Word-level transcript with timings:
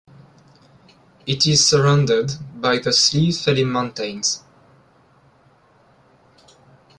It 1.27 1.45
is 1.45 1.67
surrounded 1.67 2.31
by 2.55 2.79
the 2.79 2.89
Slieve 2.91 3.35
Felim 3.39 3.67
Mountains. 3.71 4.41